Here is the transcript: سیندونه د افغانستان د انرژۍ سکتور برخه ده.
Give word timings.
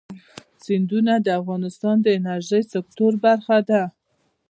سیندونه 0.63 1.13
د 1.21 1.27
افغانستان 1.41 1.95
د 2.01 2.07
انرژۍ 2.19 2.63
سکتور 2.73 3.11
برخه 3.25 3.57
ده. 3.69 3.81